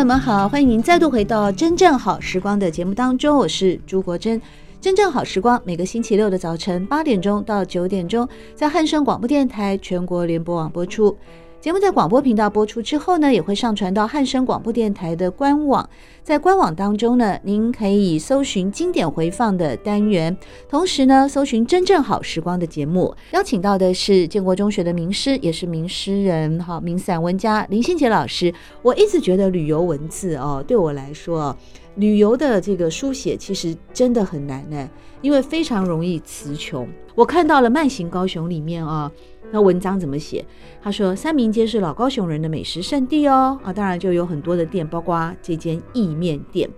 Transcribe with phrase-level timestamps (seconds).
[0.00, 4.40] 朋友们好，欢迎您再度回到《真正好时光》的节目当中，我是朱国珍。
[4.80, 11.14] 《真正好时光》每个星期六的早晨八点钟到九点钟，在汉声广播电台全国联播网播出。
[11.60, 15.86] 节目在广播频道播出之后呢，也会上传到汉声广播电台的官网。
[16.22, 20.34] 在官网当中呢，您可以搜寻经典回放的单元，
[20.70, 23.14] 同时呢，搜寻真正好时光的节目。
[23.32, 28.50] 邀请到的是建国中学的名师，也是名诗人，哈，名散文家林信杰老师。
[28.80, 31.54] 我一直觉得旅游文字哦，对我来说，
[31.96, 34.88] 旅游的这个书写其实真的很难呢，
[35.20, 36.88] 因为非常容易词穷。
[37.14, 39.12] 我看到了《慢行高雄》里面啊。
[39.52, 40.44] 那文章怎么写？
[40.82, 46.68] 他说三明街是老高雄人的美食圣地哦，啊，当然就有很多的店，包括这间意面店。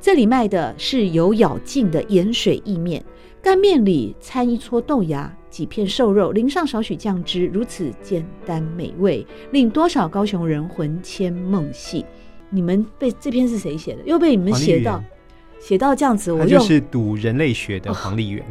[0.00, 3.04] 这里卖的是有咬劲的盐水意面，
[3.42, 12.04] 干面里掺一撮豆芽，几片瘦肉，淋上少许酱汁，如此简单美味，令多少高雄人魂牵梦系。
[12.50, 14.02] 你们被这篇是谁写的？
[14.04, 15.02] 又被你们写到
[15.58, 18.42] 写到这样子，我就是读人类学的黄丽媛。
[18.42, 18.46] 哦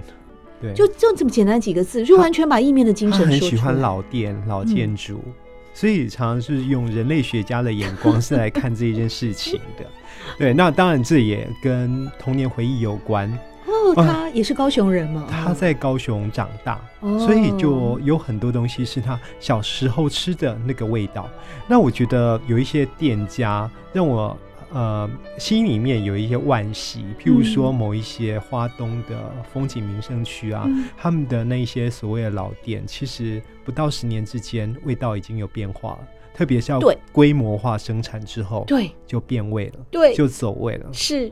[0.62, 5.34] 对，就就这么简单几个字，就完全把意面的精神很喜欢老店、老建筑，嗯，
[5.74, 9.86] 所以常常是用人类学家的眼光是来看这一件事情的。
[10.38, 13.32] 对，那当然这也跟童年回忆有关。
[13.68, 15.28] 哦，他也是高雄人吗？
[15.30, 21.30] 他在高雄长大，哦，所以就有很多东西是他小时候吃的那个味道。
[21.68, 24.36] 那我觉得有一些店家让我。
[24.74, 36.08] 呃，心里面有一些惋惜，譬如说某一些花东的风景名胜区啊，嗯，他们的那一些所谓的老店，其实不到十年之间，味道已经有变化了。
[36.34, 36.80] 特别是要
[37.12, 41.32] 规模化生产之后，对，就变味了，对，就走味了，是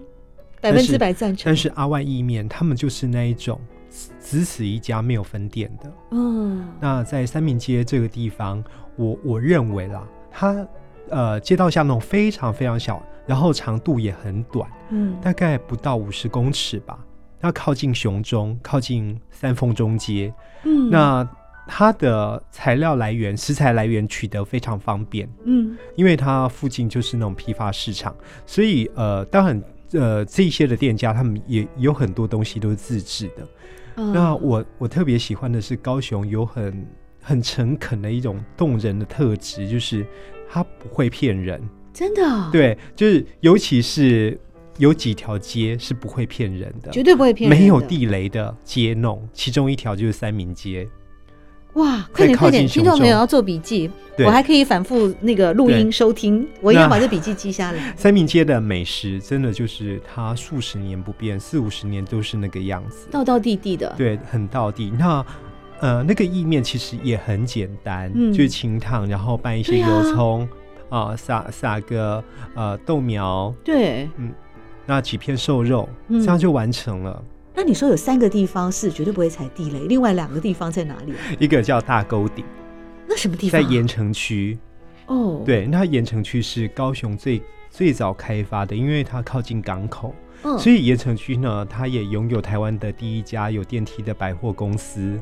[0.61, 1.43] 百分之百赞成。
[1.45, 3.59] 但是阿万意面，他们就是那一种
[4.19, 5.93] 只此一家，没有分店的。
[6.11, 8.63] 嗯，那在三明街这个地方，
[8.95, 10.67] 我我认为啦，它
[11.09, 13.05] 呃街道巷弄非常非常小。
[13.25, 16.99] 然后长度也很短，嗯，大概不到五十公尺吧。
[17.41, 21.27] 要靠近熊中，靠近三丰中街，嗯，那
[21.67, 28.15] 它的材料来源、食材来源取得非常方便，嗯，因为它附近就是那种批发市场，
[28.47, 33.47] 所以呃，当然呃，这些的店家他们也有很多东西都是自制的。
[33.97, 36.87] 嗯，那我我特别喜欢的是高雄有很
[37.21, 40.05] 很诚恳的一种动人的特质，就是
[40.49, 41.61] 它不会骗人。
[41.95, 44.37] 真的、哦，对，就是尤其是
[44.77, 50.85] 有几条街是不会骗人的，绝对不会骗人的，没有地雷的街弄，其中一条就是三明街。
[51.75, 53.89] 哇，快点快点，听众朋友要做笔记，
[54.19, 57.93] 我还可以反复那个录音收听，我一定要把这笔记记下来。
[57.95, 64.91] 三明街的美食真的就是它数十年不变，四五十年都是那个样子，道道地地的，对，很道地。
[64.99, 65.25] 那
[65.79, 70.43] 呃，那个意面其实也很简单，嗯、就是清烫，然后拌一些油葱。
[70.43, 70.47] 啊，
[71.15, 72.23] 撒撒个
[72.53, 74.31] 呃豆苗，对，嗯，
[74.85, 77.23] 那几片瘦肉，嗯，这样就完成了。
[77.53, 81.13] 那你说有三个地方是绝对不会踩地雷，另外两个地方在哪里？
[81.39, 82.43] 一个叫大沟顶，
[83.07, 83.61] 那什么地方？
[83.61, 84.57] 在盐城区。
[85.07, 95.19] 哦，对，那盐城区是高雄最最早开发的，因为它靠近港口，嗯，所以盐城区呢，它也拥有台湾的第一家有电梯的百货公司。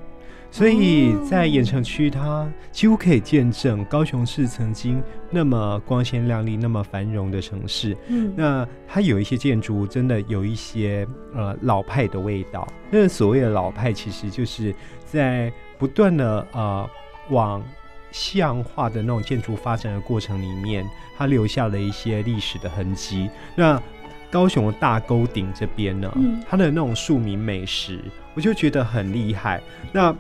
[0.53, 5.01] 所以在盐城区，它几乎可以见证高雄市曾经
[5.31, 7.97] 那么光鲜亮丽、那么繁荣的城市。
[8.07, 12.67] 嗯，那它有一些建筑真的有一些呃老派的味道。
[12.91, 14.71] 那所谓的老派，其实就是
[15.03, 16.87] 在不断的呃
[17.31, 17.63] 往
[18.11, 23.27] 西洋化的那种建筑发展的过程里面，它留下了一些历史的痕迹。
[23.55, 23.81] 那
[24.29, 26.13] 高雄的大沟顶这边呢，
[26.47, 27.99] 它的那种庶民美食，
[28.35, 29.59] 我就觉得很厉害。
[29.91, 30.15] 那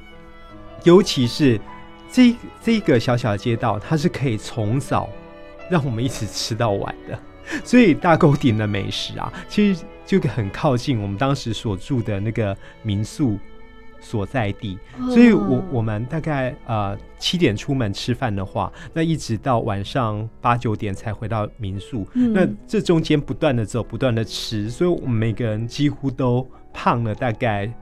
[0.83, 1.59] 尤其是
[2.11, 5.09] 这这个小小的街道，它是可以从早
[5.69, 7.17] 让我们一直吃到晚的，
[7.63, 13.39] 所以大沟顶的美食啊，其实就很靠近我们当时所住的那个民宿
[14.01, 14.77] 所在地，
[15.09, 27.73] 所以我我们大概呃七点出门吃饭的话，那一直到晚上八九点才回到民宿，那这中间不断的走，不断的吃，所以我们每个人几乎都胖了大概。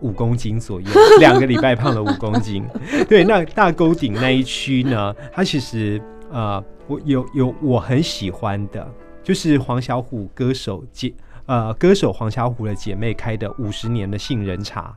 [0.00, 0.86] 五公斤左右，
[1.20, 2.64] 两个礼拜胖了五公斤。
[3.08, 6.00] 对，那大沟顶那一区呢，它其实
[6.30, 8.86] 呃，我有有我很喜欢的，
[9.22, 11.12] 就是黄小虎歌手姐
[11.46, 14.94] 呃歌手黄小虎的姐妹开的五十年的杏仁茶，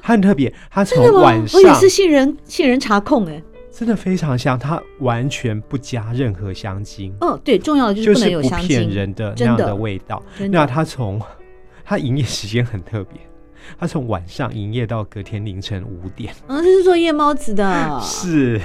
[0.00, 3.42] 它很特别，它从晚上我也是杏仁杏仁茶控哎。
[3.74, 7.10] 真的非常香，它完全不加任何香精。
[7.22, 10.22] 哦，对，重要的就是不能有香精，就是不骗人的那样的味道。
[10.50, 11.18] 那它从
[11.82, 13.18] 它营业时间很特别，
[13.78, 16.34] 它从晚上营业到隔天凌晨五点。
[16.48, 17.98] 嗯、哦，这是做夜猫子的。
[18.00, 18.60] 是，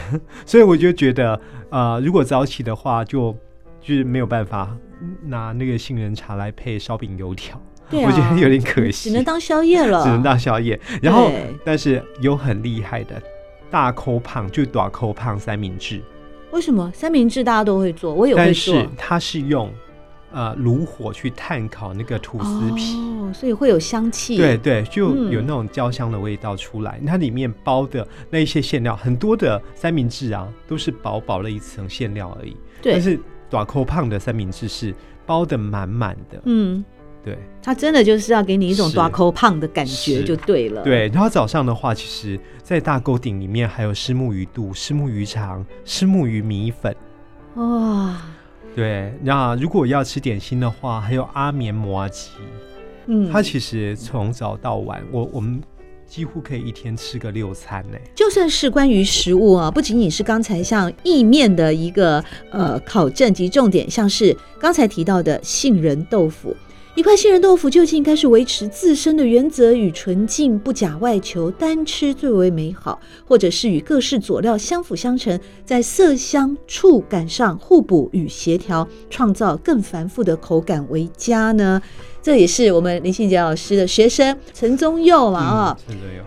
[0.46, 1.40] 所以我就觉得，
[1.70, 3.38] 呃，如果早起的话就，就
[3.82, 4.76] 就是没有办法
[5.24, 7.62] 拿那个杏仁茶来配烧饼油条。
[7.90, 10.78] 对、啊，我觉得有点可惜，只能当宵夜了，只能当宵夜。
[11.02, 11.32] 然后，
[11.64, 13.22] 但是有很厉害的。
[13.70, 16.02] 大抠胖就短抠胖三明治，
[16.52, 18.14] 为什么三明治大家都会做？
[18.14, 18.74] 我也会做。
[18.76, 19.70] 但是它是用
[20.32, 24.38] 呃炉火去炭烤那个吐司皮，哦，所以会有香气。
[24.38, 26.98] 对对，就有那种焦香的味道出来。
[27.02, 32.56] 嗯、它里面包的那一些馅料，很多的三明治啊，都是薄薄的一层馅料而已。
[32.82, 33.20] 对，但是
[33.50, 34.94] 短扣胖的三明治是
[35.26, 36.42] 包的满满的。
[36.46, 36.84] 嗯。
[37.24, 40.82] 对，它真的就是要给你一种大口胖的感觉，就对了。
[40.84, 46.96] 对，然后早上的话，其实，在大沟顶里面还有虱目鱼肚、虱目鱼肠、虱目鱼米粉。
[47.56, 48.16] 哇、哦，
[48.78, 52.30] 对，那如果要吃点心的话，还有阿棉麻吉。
[53.08, 55.60] 嗯，它其实从早到晚，我我们
[56.06, 57.98] 几乎可以一天吃个六餐呢。
[58.14, 66.56] 就算是关于食物啊，不仅仅是刚才像意面的一个呃考证及重点，像是刚才提到的杏仁豆腐。
[66.98, 81.80] 一块杏仁豆腐究竟应该是维持自身的原则与纯净，不假外求，单吃最为美好，或者是与各式佐料相辅相成，在色香触感上互补与协调，创造更繁复的口感为佳呢？
[82.28, 85.78] 这也是我们林信杰老师的学生陈宗佑嘛啊，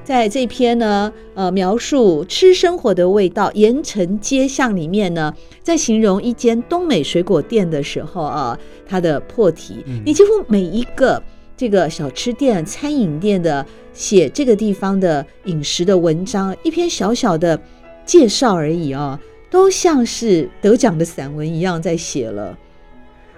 [0.03, 8.59] 在这篇呢，呃，描述吃生活的味道，盐城街巷里面呢，在形容一间东美水果店的时候啊，
[8.89, 11.23] 它的破题，你几乎每一个
[11.55, 17.61] 这个小吃店、餐饮店的写这个地方的饮食的文章，一篇小小的
[18.07, 19.21] 介绍而已啊，
[19.51, 22.57] 都像是得奖的散文一样在写了。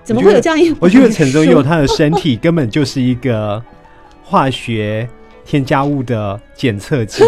[0.04, 0.74] 怎么会有这样一？
[0.80, 3.62] 我觉得陈宗佑他的身体根本就是一个
[4.22, 5.08] 化学
[5.44, 7.22] 添加物的检测器，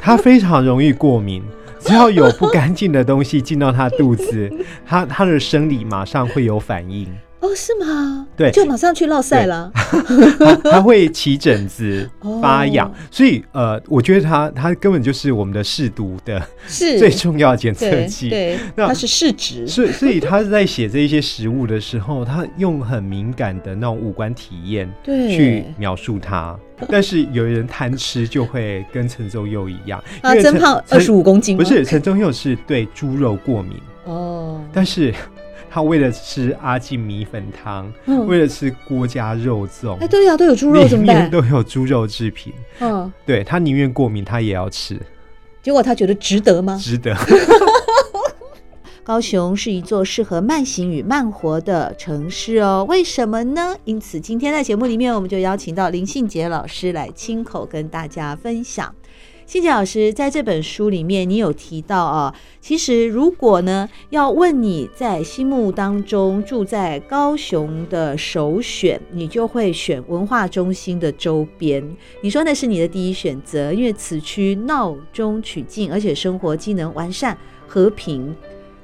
[0.00, 1.42] 他非常容易过敏，
[1.80, 4.50] 只要有不干净的东西进到他肚子，
[4.86, 7.06] 他他的生理马上会有反应。
[7.44, 8.26] 哦，是吗？
[8.34, 9.70] 对，就马上去落赛了。
[10.64, 12.08] 它 会起疹子、
[12.40, 18.30] 发痒，所以呃，我觉得它它根本就是我们的试毒的 最重要的检测剂。
[18.30, 19.66] 对，那它是试纸。
[19.66, 26.58] 所以所以他在写这一些食物的时候，他用很敏感的那种五官体验去描述它。
[26.88, 31.58] 但是有人贪吃，就会跟陈宗佑一样，啊增胖二十五公斤。
[31.58, 35.12] 不是，陈宗佑是对猪肉过敏哦，但是。
[35.74, 41.28] 他为了吃阿进米粉汤，嗯、为了吃郭家肉粽，哎，对呀、啊，都有猪肉怎么办？
[41.28, 42.52] 都有猪肉制品。
[42.78, 44.96] 嗯，对，他宁愿过敏，他也要吃。
[45.64, 46.78] 结果他觉得值得吗？
[46.80, 47.12] 值得。
[49.02, 53.74] 高雄是一座适合慢行与慢活的城市哦，为什么呢？
[53.84, 58.94] 因此，今天在节目里面，我们就邀请到林信杰老师来亲口跟大家分享。
[59.46, 71.86] 信杰老师在这本书里面，你有提到啊，其实如果呢要问你在心目当中住在高雄的首选，你就会选文化中心的周边。
[72.22, 77.36] 你说那是你的第一选择，因为此区闹中取静，而且生活机能完善、
[77.66, 78.34] 和平。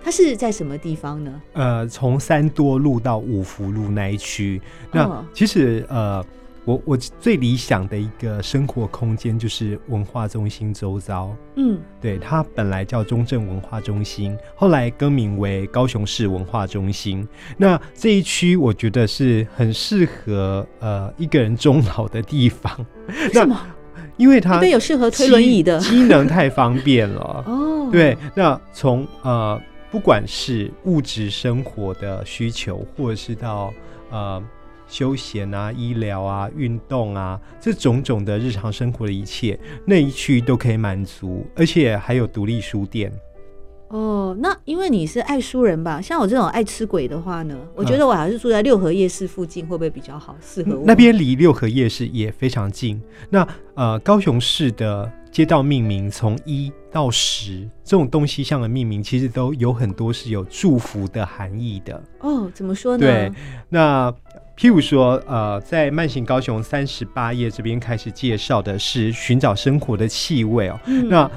[0.03, 1.43] 它是在什么地方呢？
[1.55, 4.61] 呃，从三多路到五福路那一区。
[4.93, 6.25] 那其实呃。
[6.71, 17.27] 我我最理想的一个生活空间就是文化中心周遭，嗯，对，它本来叫中正文化中心，后来更名为高雄市文化中心。
[17.57, 22.73] 那这一区我觉得是很适合呃一个人终老的地方。
[23.09, 23.61] 为什么？
[24.17, 27.43] 因为它有适合推轮椅的，机能太方便了。
[27.49, 29.61] 哦， 对，那从呃
[29.91, 33.73] 不管是物质生活的需求，或者是到
[34.11, 34.41] 呃。
[34.91, 43.11] 休闲啊，医疗啊，运动啊，这种种的日常生活的一切，那一区都可以满足，而且还有独立书店。
[43.89, 46.01] 哦，那因为你是爱书人吧？
[46.01, 50.37] 像我这种爱吃鬼的话呢，我觉得我还是住在六合夜市附近，会不会比较好？
[50.41, 50.85] 适合我？
[50.87, 53.01] 那边离六合夜市也非常近。
[53.31, 62.03] 那呃，高雄市的街道命名从一到十这种东西上的命名，其实都有很多是有祝福的含义的。
[62.19, 63.01] 哦，怎么说呢？
[63.01, 63.33] 对，
[63.69, 64.13] 那
[64.57, 70.79] 譬如说，呃，在慢行高雄三十八页这边开始介绍的是寻找生活的气味哦。
[70.87, 71.31] 嗯、那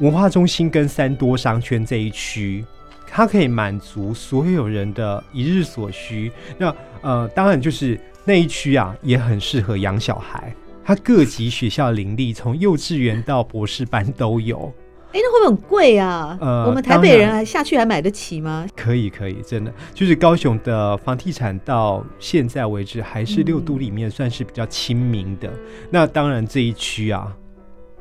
[0.00, 2.64] 文化中心跟三多商圈这一区，
[3.06, 6.30] 它可以满足所有人的一日所需。
[6.58, 10.54] 那呃，当然就是那一区啊，也很适合养小孩。
[10.90, 14.74] 它各级学校林立，从幼稚园到博士班都有。
[15.12, 16.36] 哎、欸，那会不会很贵啊？
[16.40, 18.66] 呃，我们台北人还下去还买得起吗？
[18.74, 25.46] 可以，可以，真的，就是高雄的房地产到现在为止还是六都里面算是比较亲民的。
[25.46, 25.58] 嗯、
[25.90, 27.32] 那当然这一区啊，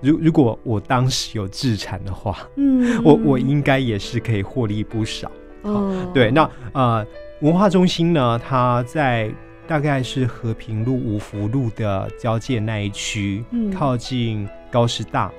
[0.01, 5.31] 如如果我当时有自产的话，嗯，我我应该也是可以获利不少。
[5.61, 7.05] 哦，对，那呃，
[7.41, 9.29] 文化中心呢，它在。
[9.69, 15.31] 大概是和平路、五福路的交界那一区，嗯，靠近高师大，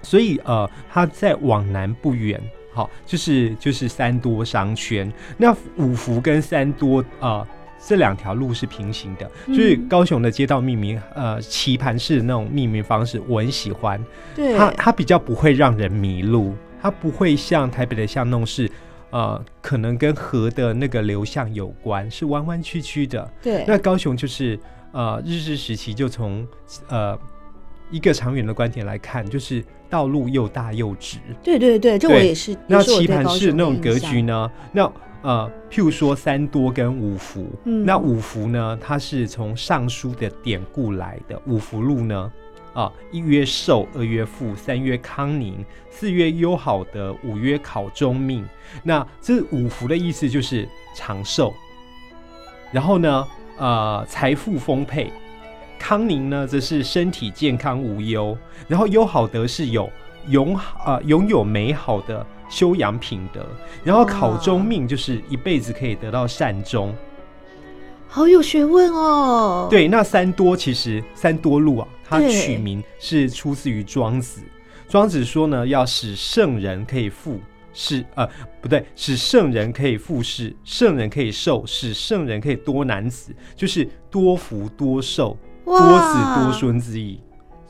[0.00, 2.40] 所以呃，它再往南不远，
[2.72, 5.12] 好，就是就是三多商圈。
[5.36, 7.46] 那五福跟三多呃
[7.78, 14.02] 这两条路是平行的，所以高雄的街道命名，呃，棋盘式的那种命名方式，我很喜欢。
[14.34, 18.70] 对，它它比较不会让人迷路，它不会像台北的巷弄是。
[19.12, 23.30] 呃，可能跟河的那个流向有关，是弯弯曲曲的。
[23.42, 24.58] 对，那高雄就是
[24.90, 26.46] 呃，日治时期就从
[26.88, 27.16] 呃
[27.90, 31.18] 一个长远的观点来看，就是道路又大又直。
[31.42, 32.56] 对对对，这我也是。
[32.66, 34.50] 那棋盘式那种格局呢？
[34.72, 34.90] 那
[35.20, 41.40] 呃，譬如说三多跟五福，嗯、那五福呢，它是从尚书的典故来的。
[41.46, 42.32] 五福路呢？
[42.72, 48.46] 啊，一曰寿，二曰富，三曰康宁，四曰优好德，五曰考中命。
[48.82, 51.52] 那这五福的意思就是长寿。
[52.70, 53.26] 然后呢，
[53.58, 55.12] 呃，财富丰沛。
[55.78, 58.36] 康宁呢，则是身体健康无忧。
[58.68, 59.90] 然后优好德是有
[60.28, 63.44] 永啊拥有美好的修养品德。
[63.84, 66.94] 然后考中命就是一辈子可以得到善终。
[68.12, 69.68] 好有学问哦。
[69.70, 71.88] 对，那三多其实三多路啊。
[72.04, 74.42] 它取名是出自于庄子。
[74.86, 77.40] 庄子说呢，要使圣人可以富，
[77.72, 78.28] 使呃
[78.60, 87.18] 不对，使圣人可以富士，圣人可以寿，使圣人可以多男子，就是多福多寿、多子多孙之意，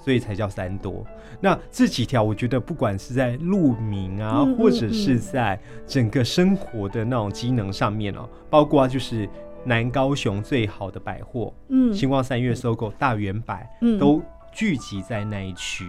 [0.05, 1.07] 所以才叫三多。
[1.41, 5.57] 那这几条，我觉得不管是在路名啊，嗯嗯嗯或者是在
[5.87, 9.31] 整个生活的那种机能上面哦，包括就是。
[9.65, 14.21] 南高雄最好的百货，嗯，星光三越、SOGO、大圆百，嗯，都
[14.53, 15.89] 聚集在那一区，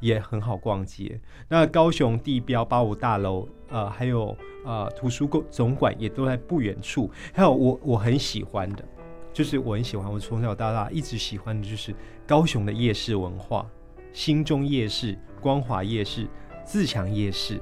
[0.00, 1.20] 也很好逛街。
[1.48, 7.08] 那高雄地标八五大楼，呃，还有呃图书馆总馆也都在不远处。
[7.32, 8.84] 还有我我很喜欢的，
[9.32, 11.94] 就是我很喜欢，我从小到大一直喜欢的就是
[12.26, 13.64] 高雄的夜市文化，
[14.12, 16.26] 新中夜市、光华夜市、
[16.64, 17.60] 自强夜市，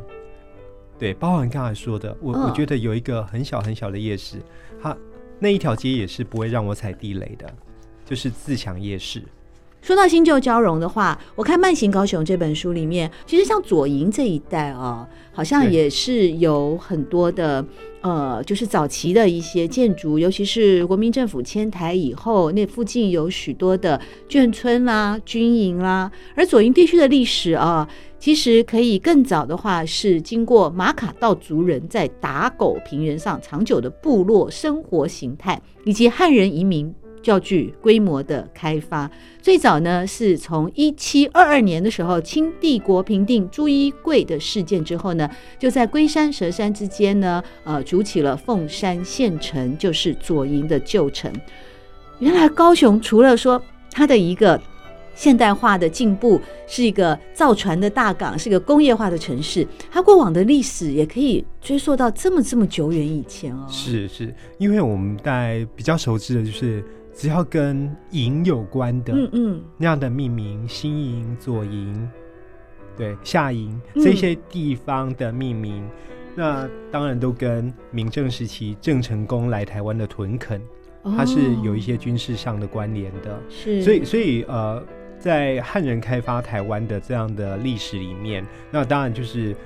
[0.98, 4.42] 对，包含刚才说的，我、哦、我觉得有一个很小很小的夜市，
[4.82, 4.96] 它。
[5.38, 7.52] 那一条街也是不会让我踩地雷的，
[8.04, 9.22] 就是自强夜市。
[9.82, 17.64] 说到新旧交融的话，我看《慢行高雄》这本书里面，其实像左营这一带哦，好像也是有很多的
[18.00, 27.88] 呃，就是早期的一些建筑，尤其是国民政府迁台以后，那附近有许多的眷村啦、军营啦，而左营地区的历史啊。
[28.18, 36.92] 其实可以更早的话，是经过马卡道族人在打狗平原上长久的部落生活形态，以及汉人移民
[37.22, 39.08] 较具规模的开发。
[39.40, 51.32] 最早呢，是从一七二二年的时候，清帝国平定朱一贵的事件之后呢，就在龟山、蛇山之间呢，呃，筑起了凤山县城，就是左营的旧城。
[52.18, 54.60] 原来高雄除了说它的一个。
[55.16, 59.66] 现代化的进步是一个造船的大港，是一个工业化的城市。
[59.90, 63.66] 它过往的历史也可以追溯到这么这么久远以前哦。
[63.68, 72.08] 是是，因为我们在比较熟知的就是只要跟营有关的，嗯嗯，那样的命名，新营、左营，
[72.94, 75.90] 对，下营这些地方的命名，嗯、
[76.34, 80.60] 那当然都跟明正时期郑成功来台湾的屯垦，
[81.16, 83.40] 它是有一些军事上的关联的。
[83.48, 84.84] 是，所以所以呃。
[85.26, 89.56] 在汉人开发台湾的这样的历史里面，那当然就是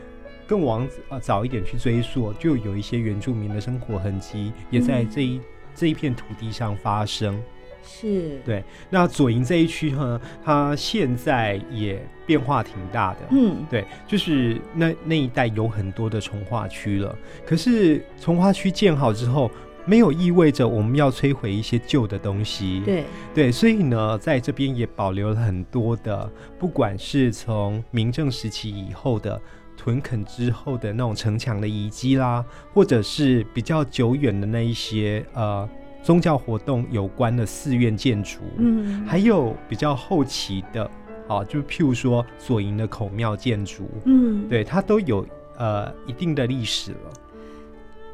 [0.47, 7.39] 更往呃早一点去追溯，就有一些原住民的生活痕迹也在这一、嗯、这一片土地上发生。
[7.83, 8.65] 是，对。
[8.89, 13.21] 那左营这一区呢，它现在也变化挺大的。
[13.31, 17.15] 嗯，对，就是那那一带有很多的从化区了。
[17.45, 19.51] 可是从化区建好之后，
[19.91, 22.81] 没有意味着我们要摧毁一些旧的东西。
[22.85, 23.05] 对
[23.35, 26.31] 对，所以呢，在这边也保留了很多的，
[26.61, 29.43] 不管是从明正时期以后的
[29.77, 35.69] 屯垦之后的那种城墙的遗迹啦，或者是比较久远的那一些呃
[36.05, 40.89] 宗教活动有关的寺院建筑，嗯，还有比较后期的，
[41.27, 47.13] 啊，就譬如说左营的孔庙建筑，嗯，对，它都有呃一定的历史了。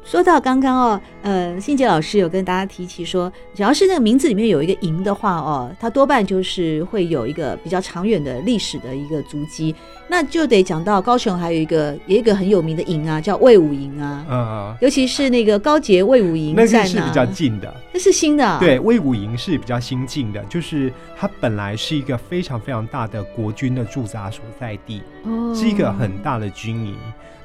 [0.07, 9.75] 说到刚刚哦，呃，信杰老师有跟大家提起说，只要是那个名字里面有一个营的话哦，它多半就是会有一个比较长远的历史的一个足迹。
[10.07, 26.95] 那就得讲到高雄还有一个有一个很有名的营啊，叫魏武营啊，嗯，尤其是那个高捷魏武营，那个是比较近的，那是新的啊，对，魏武营是比较新进的，就是它本来是一个非常非常大的国军的驻扎所在地，哦，是一个很大的军营。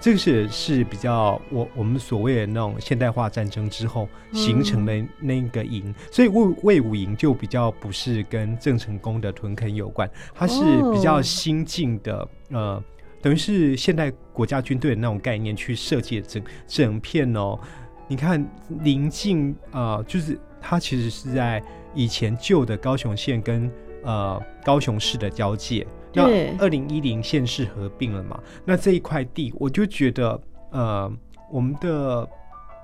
[0.03, 10.61] 这个是是比较我我们所谓的那种现代化战争之后形成的那个营，嗯、所以魏魏武营就比较不是跟郑成功的屯垦有关，它是
[10.93, 12.85] 比较新进的，哦、呃，
[13.23, 17.57] 等于是现代国家军队的那种概念去设计整整片哦。
[18.09, 18.45] 你看
[18.81, 21.63] 临近啊、呃，就是它其实是在
[21.95, 23.71] 以前旧的高雄县跟
[24.03, 25.87] 呃高雄市的交界。
[26.14, 28.40] 那二零一零县市合并了嘛？
[28.64, 30.40] 那这一块地，我就觉得，
[30.71, 31.12] 呃，
[31.50, 32.28] 我们的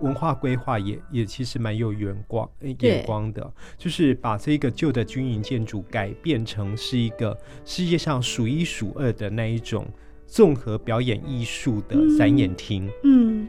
[0.00, 9.86] 文化规划也也其实蛮有眼光眼光的，就是把这个旧的军营建筑改变成是一个世界上数一数二的那一种
[10.26, 12.86] 综合表演艺术的展演厅。
[13.04, 13.42] 嗯。
[13.42, 13.48] 嗯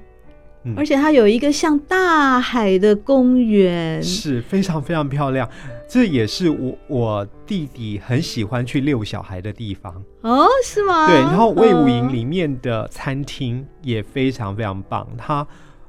[0.76, 5.50] 而且它有一个像大海的公园，是非常非常漂亮。
[5.88, 11.08] 这也是我我弟弟很喜欢去遛小孩的地方哦，是吗？
[11.08, 15.38] 对，然后魏武营里面的餐厅也非常非常棒，它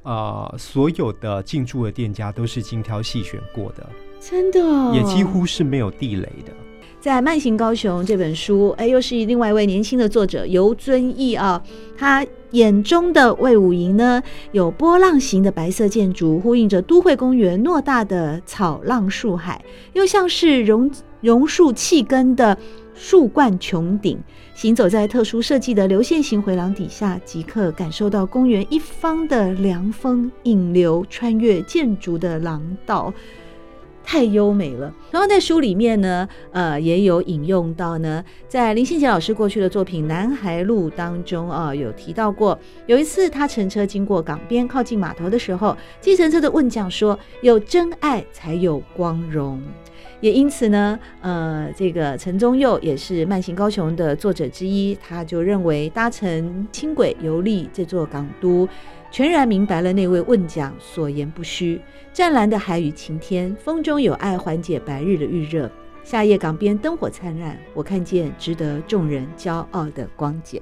[0.03, 3.87] 啊、呃、所有的进驻的店家都是精挑细选过的，
[4.18, 6.53] 真的，也几乎是没有地雷的。
[7.01, 11.63] 在《慢行高雄》这本书，哎，又是另外一位年轻的作者游遵义啊，
[11.97, 20.91] 他眼中的卫武营呢，有波浪形的白色建筑，呼应着都会公园偌大的草浪树海，又像是榕
[21.23, 22.59] 榕树气根的
[22.95, 24.19] 树冠穹顶。
[24.55, 33.11] 行走在特殊设计的流线型回廊底下，即刻感受到公园一方的凉风引流，穿越建筑的廊道。
[34.11, 34.92] 太优美了。
[35.12, 49.62] 然后在书里面呢，呃，也有引用到呢，在林信杰老师过去的作品《南海路》当中啊，有提到过，有一次他乘车经过港边靠近码头的时候，计程车的问将说：“有真爱才有光荣。”
[50.20, 58.68] 也因此呢，呃，这个陈宗佑也是《慢行高雄》的作者之一，他就认为搭乘轻轨游历这座港都。
[59.11, 61.81] 全然明白了那位问讲所言不虚，
[62.12, 65.70] 湛蓝的海与晴天，风中有爱缓解白日的预热。
[66.03, 70.61] 夏夜港边灯火灿烂，我看见值得众人骄傲的光景。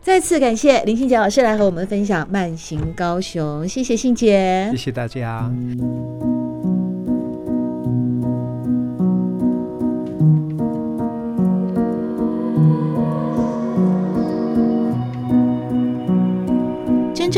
[0.00, 5.50] 再次感谢林信杰老师来和我们分享《慢行高雄》，谢谢信杰，谢谢大家。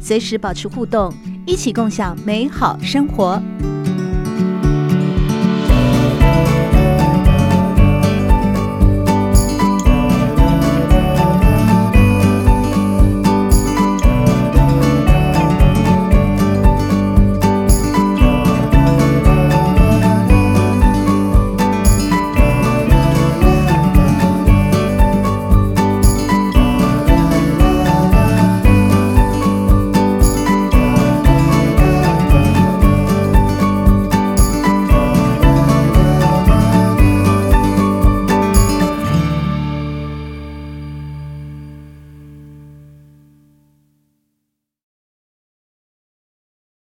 [0.00, 1.12] 随时保持互动，
[1.46, 3.40] 一起共享美好生活。